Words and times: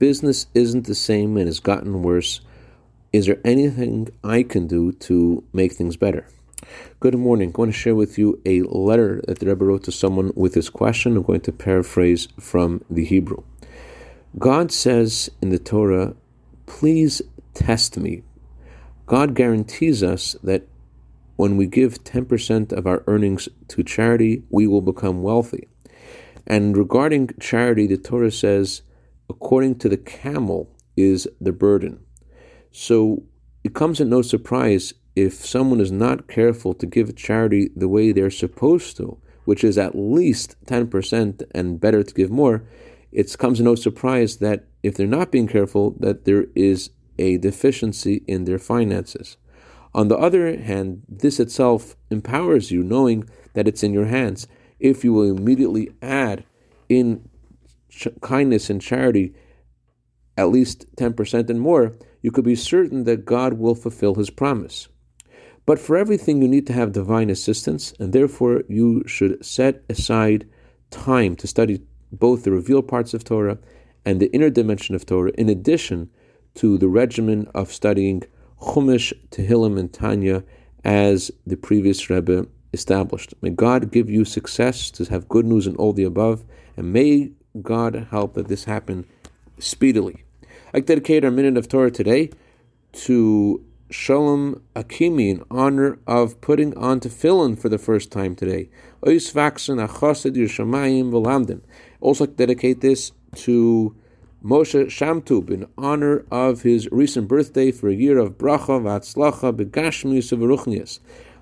business 0.00 0.46
isn't 0.54 0.86
the 0.86 0.94
same 0.94 1.36
and 1.36 1.46
has 1.46 1.60
gotten 1.60 2.02
worse. 2.02 2.40
Is 3.12 3.26
there 3.26 3.38
anything 3.44 4.08
I 4.24 4.42
can 4.42 4.66
do 4.66 4.92
to 4.92 5.44
make 5.52 5.74
things 5.74 5.96
better? 5.96 6.26
Good 7.00 7.14
morning. 7.16 7.52
I 7.54 7.58
want 7.58 7.72
to 7.72 7.78
share 7.78 7.94
with 7.94 8.16
you 8.18 8.40
a 8.46 8.62
letter 8.62 9.20
that 9.28 9.38
the 9.38 9.46
Rebbe 9.46 9.64
wrote 9.64 9.84
to 9.84 9.92
someone 9.92 10.32
with 10.34 10.54
this 10.54 10.70
question. 10.70 11.16
I'm 11.16 11.22
going 11.22 11.42
to 11.42 11.52
paraphrase 11.52 12.28
from 12.40 12.82
the 12.88 13.04
Hebrew. 13.04 13.42
God 14.38 14.72
says 14.72 15.30
in 15.42 15.50
the 15.50 15.58
Torah, 15.58 16.14
Please 16.64 17.20
test 17.52 17.98
me. 17.98 18.22
God 19.06 19.34
guarantees 19.34 20.02
us 20.02 20.34
that 20.42 20.66
when 21.36 21.58
we 21.58 21.66
give 21.66 22.04
10% 22.04 22.72
of 22.72 22.86
our 22.86 23.02
earnings 23.06 23.50
to 23.68 23.82
charity, 23.82 24.44
we 24.48 24.66
will 24.66 24.80
become 24.80 25.22
wealthy. 25.22 25.68
And 26.46 26.74
regarding 26.74 27.30
charity, 27.38 27.86
the 27.86 27.98
Torah 27.98 28.30
says, 28.30 28.82
according 29.30 29.76
to 29.78 29.88
the 29.88 29.96
camel 29.96 30.68
is 30.96 31.26
the 31.40 31.52
burden. 31.52 32.00
So 32.70 33.22
it 33.64 33.74
comes 33.74 34.00
at 34.00 34.06
no 34.08 34.22
surprise 34.22 34.92
if 35.16 35.34
someone 35.34 35.80
is 35.80 35.92
not 35.92 36.28
careful 36.28 36.74
to 36.74 36.86
give 36.86 37.16
charity 37.16 37.70
the 37.74 37.88
way 37.88 38.12
they're 38.12 38.30
supposed 38.30 38.96
to, 38.98 39.18
which 39.44 39.64
is 39.64 39.78
at 39.78 39.96
least 39.96 40.56
10% 40.66 41.42
and 41.52 41.80
better 41.80 42.02
to 42.02 42.14
give 42.14 42.30
more, 42.30 42.64
it 43.12 43.36
comes 43.38 43.60
no 43.60 43.74
surprise 43.74 44.36
that 44.36 44.66
if 44.82 44.96
they're 44.96 45.06
not 45.06 45.32
being 45.32 45.48
careful, 45.48 45.96
that 45.98 46.24
there 46.24 46.46
is 46.54 46.90
a 47.18 47.38
deficiency 47.38 48.22
in 48.26 48.44
their 48.44 48.58
finances. 48.58 49.36
On 49.94 50.08
the 50.08 50.16
other 50.16 50.56
hand, 50.56 51.02
this 51.08 51.40
itself 51.40 51.96
empowers 52.10 52.70
you, 52.70 52.82
knowing 52.82 53.28
that 53.54 53.66
it's 53.66 53.82
in 53.82 53.92
your 53.92 54.06
hands. 54.06 54.46
If 54.78 55.04
you 55.04 55.12
will 55.12 55.36
immediately 55.36 55.90
add 56.00 56.44
in 56.88 57.28
kindness 58.20 58.70
and 58.70 58.80
charity 58.80 59.34
at 60.36 60.50
least 60.50 60.86
10% 60.96 61.50
and 61.50 61.60
more, 61.60 61.96
you 62.22 62.30
could 62.30 62.44
be 62.44 62.54
certain 62.54 63.04
that 63.04 63.24
God 63.24 63.54
will 63.54 63.74
fulfill 63.74 64.14
his 64.14 64.30
promise. 64.30 64.88
But 65.66 65.78
for 65.78 65.96
everything, 65.96 66.40
you 66.40 66.48
need 66.48 66.66
to 66.68 66.72
have 66.72 66.92
divine 66.92 67.30
assistance, 67.30 67.92
and 68.00 68.12
therefore 68.12 68.62
you 68.68 69.04
should 69.06 69.44
set 69.44 69.82
aside 69.88 70.48
time 70.90 71.36
to 71.36 71.46
study 71.46 71.82
both 72.10 72.44
the 72.44 72.50
revealed 72.50 72.88
parts 72.88 73.14
of 73.14 73.22
Torah 73.22 73.58
and 74.04 74.18
the 74.18 74.32
inner 74.32 74.50
dimension 74.50 74.94
of 74.94 75.06
Torah, 75.06 75.32
in 75.36 75.48
addition 75.48 76.10
to 76.54 76.78
the 76.78 76.88
regimen 76.88 77.46
of 77.54 77.72
studying 77.72 78.22
Chumash, 78.60 79.12
Tehillim, 79.30 79.78
and 79.78 79.92
Tanya 79.92 80.42
as 80.84 81.30
the 81.46 81.56
previous 81.56 82.08
Rebbe 82.08 82.46
established. 82.72 83.34
May 83.42 83.50
God 83.50 83.92
give 83.92 84.08
you 84.08 84.24
success 84.24 84.90
to 84.92 85.04
have 85.04 85.28
good 85.28 85.44
news 85.44 85.66
in 85.66 85.76
all 85.76 85.92
the 85.92 86.04
above, 86.04 86.44
and 86.76 86.92
may 86.92 87.32
God 87.60 88.08
help 88.10 88.34
that 88.34 88.48
this 88.48 88.64
happen 88.64 89.06
speedily. 89.58 90.24
I 90.72 90.80
dedicate 90.80 91.24
our 91.24 91.30
minute 91.30 91.56
of 91.56 91.68
Torah 91.68 91.90
today 91.90 92.30
to 92.92 93.64
Shalom 93.90 94.62
Akimi 94.76 95.30
in 95.30 95.42
honor 95.50 95.98
of 96.06 96.40
putting 96.40 96.76
on 96.76 97.00
tefillin 97.00 97.58
for 97.58 97.68
the 97.68 97.78
first 97.78 98.12
time 98.12 98.36
today. 98.36 98.68
Also 102.00 102.26
dedicate 102.26 102.80
this 102.80 103.12
to 103.34 103.96
Moshe 104.44 104.86
Shemtov 104.86 105.50
in 105.50 105.66
honor 105.76 106.24
of 106.30 106.62
his 106.62 106.88
recent 106.92 107.26
birthday 107.26 107.72
for 107.72 107.88
a 107.88 107.94
year 107.94 108.18
of 108.18 108.38
bracha 108.38 108.80
v'atzlacha 108.80 109.52
begashmius 109.52 110.32
v'ruchnius. 110.38 111.00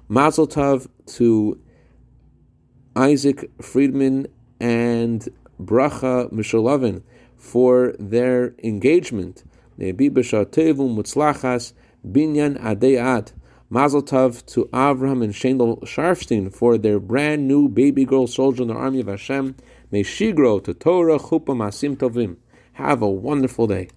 Mazel 0.09 0.49
tov 0.49 0.89
to 1.07 1.61
Isaac 2.97 3.51
Friedman 3.61 4.27
and 4.59 5.29
Bracha 5.61 6.33
Mishulovin 6.33 7.03
for 7.37 7.95
their 7.99 8.55
engagement. 8.63 9.45
Mutzlachas 9.79 11.73
Binyan 12.07 12.61
Adei 12.61 12.97
Ad. 12.97 13.33
Mazel 13.71 14.03
Tov 14.03 14.47
to 14.47 14.65
Avram 14.67 15.23
and 15.23 15.35
Shendel 15.35 15.83
Sharfstein 15.83 16.51
for 16.55 16.79
their 16.79 16.99
brand 16.99 17.47
new 17.47 17.69
baby 17.69 18.07
girl 18.07 18.27
soldier 18.27 18.63
in 18.63 18.69
the 18.69 18.75
army 18.75 19.01
of 19.01 19.09
Hashem. 19.09 19.57
May 19.91 20.03
she 20.03 20.33
grow 20.33 20.59
to 20.61 20.73
Torah 20.73 21.19
Chupa 21.19 21.55
Maasim 21.55 21.95
Tovim. 21.97 22.37
Have 22.75 23.03
a 23.03 23.09
wonderful 23.09 23.67
day. 23.67 23.91